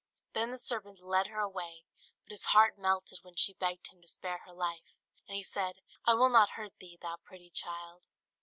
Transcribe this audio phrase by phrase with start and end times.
[0.33, 1.83] Then the servant led her away;
[2.23, 4.95] but his heart melted when she begged him to spare her life,
[5.27, 5.75] and he said,
[6.07, 8.07] "I will not hurt thee, thou pretty child."